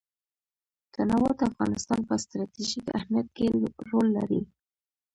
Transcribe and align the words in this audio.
تنوع 0.93 1.29
د 1.37 1.41
افغانستان 1.51 1.99
په 2.09 2.13
ستراتیژیک 2.23 2.85
اهمیت 2.97 3.27
کې 3.35 3.45
رول 3.89 4.07
لري. 4.17 4.41